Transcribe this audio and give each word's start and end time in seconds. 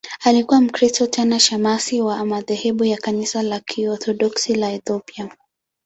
Alikuwa 0.19 0.61
Mkristo, 0.61 1.07
tena 1.07 1.39
shemasi 1.39 2.01
wa 2.01 2.25
madhehebu 2.25 2.85
ya 2.85 2.97
Kanisa 2.97 3.43
la 3.43 3.59
Kiorthodoksi 3.59 4.55
la 4.55 4.71
Ethiopia. 4.71 5.29